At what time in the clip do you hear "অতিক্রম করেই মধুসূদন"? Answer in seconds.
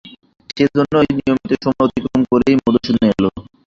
1.85-3.03